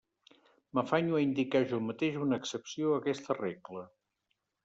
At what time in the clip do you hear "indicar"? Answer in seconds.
1.25-1.61